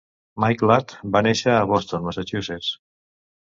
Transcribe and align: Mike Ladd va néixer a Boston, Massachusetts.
Mike 0.43 0.69
Ladd 0.71 0.95
va 1.17 1.21
néixer 1.27 1.53
a 1.57 1.67
Boston, 1.73 2.05
Massachusetts. 2.09 2.73